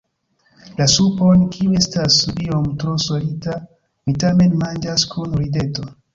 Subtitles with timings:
[0.77, 2.17] La supon, kiu estas
[2.47, 3.59] iom tro salita,
[4.09, 5.89] mi tamen manĝas kun rideto.